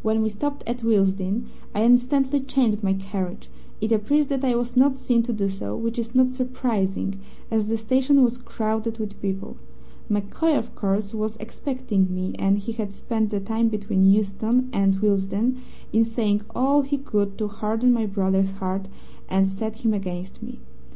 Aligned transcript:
"When 0.00 0.22
we 0.22 0.28
stopped 0.28 0.62
at 0.68 0.84
Willesden, 0.84 1.46
I 1.74 1.82
instantly 1.82 2.38
changed 2.38 2.84
my 2.84 2.92
carriage. 2.92 3.50
It 3.80 3.90
appears 3.90 4.28
that 4.28 4.44
I 4.44 4.54
was 4.54 4.76
not 4.76 4.94
seen 4.94 5.24
to 5.24 5.32
do 5.32 5.48
so, 5.48 5.74
which 5.76 5.98
is 5.98 6.14
not 6.14 6.30
surprising, 6.30 7.18
as 7.50 7.66
the 7.66 7.76
station 7.76 8.22
was 8.22 8.38
crowded 8.38 8.98
with 9.00 9.20
people. 9.20 9.56
MacCoy, 10.08 10.56
of 10.56 10.76
course, 10.76 11.12
was 11.12 11.36
expecting 11.38 12.14
me, 12.14 12.32
and 12.38 12.58
he 12.60 12.70
had 12.74 12.92
spent 12.94 13.30
the 13.30 13.40
time 13.40 13.66
between 13.66 14.06
Euston 14.08 14.68
and 14.72 15.00
Willesden 15.00 15.56
in 15.92 16.04
saying 16.04 16.42
all 16.54 16.82
he 16.82 16.96
could 16.98 17.36
to 17.38 17.48
harden 17.48 17.92
my 17.92 18.06
brother's 18.06 18.52
heart 18.52 18.86
and 19.28 19.48
set 19.48 19.78
him 19.78 19.92
against 19.92 20.40
me. 20.44 20.60